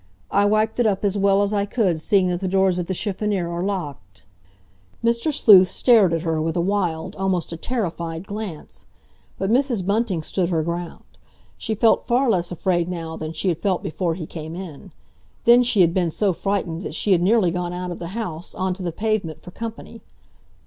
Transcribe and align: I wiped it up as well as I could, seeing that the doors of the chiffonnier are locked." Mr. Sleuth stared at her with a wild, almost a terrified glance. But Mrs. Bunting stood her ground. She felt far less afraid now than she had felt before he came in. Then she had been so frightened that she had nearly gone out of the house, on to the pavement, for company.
I 0.31 0.45
wiped 0.45 0.79
it 0.79 0.87
up 0.87 1.05
as 1.05 1.15
well 1.15 1.43
as 1.43 1.53
I 1.53 1.67
could, 1.67 2.01
seeing 2.01 2.27
that 2.29 2.39
the 2.39 2.47
doors 2.47 2.79
of 2.79 2.87
the 2.87 2.95
chiffonnier 2.95 3.47
are 3.47 3.61
locked." 3.61 4.25
Mr. 5.03 5.31
Sleuth 5.31 5.69
stared 5.69 6.11
at 6.11 6.23
her 6.23 6.41
with 6.41 6.57
a 6.57 6.59
wild, 6.59 7.15
almost 7.17 7.51
a 7.51 7.55
terrified 7.55 8.25
glance. 8.25 8.85
But 9.37 9.51
Mrs. 9.51 9.85
Bunting 9.85 10.23
stood 10.23 10.49
her 10.49 10.63
ground. 10.63 11.03
She 11.55 11.75
felt 11.75 12.07
far 12.07 12.31
less 12.31 12.51
afraid 12.51 12.89
now 12.89 13.15
than 13.15 13.31
she 13.31 13.49
had 13.49 13.59
felt 13.59 13.83
before 13.83 14.15
he 14.15 14.25
came 14.25 14.55
in. 14.55 14.91
Then 15.45 15.61
she 15.61 15.81
had 15.81 15.93
been 15.93 16.09
so 16.09 16.33
frightened 16.33 16.81
that 16.81 16.95
she 16.95 17.11
had 17.11 17.21
nearly 17.21 17.51
gone 17.51 17.71
out 17.71 17.91
of 17.91 17.99
the 17.99 18.07
house, 18.17 18.55
on 18.55 18.73
to 18.73 18.81
the 18.81 18.91
pavement, 18.91 19.43
for 19.43 19.51
company. 19.51 20.01